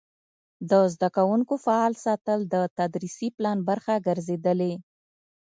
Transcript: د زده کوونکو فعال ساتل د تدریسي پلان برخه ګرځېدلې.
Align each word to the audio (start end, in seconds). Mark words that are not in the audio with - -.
د 0.69 0.71
زده 0.93 1.09
کوونکو 1.17 1.53
فعال 1.65 1.93
ساتل 2.05 2.39
د 2.53 2.55
تدریسي 2.77 3.27
پلان 3.37 3.57
برخه 3.69 3.93
ګرځېدلې. 4.07 4.73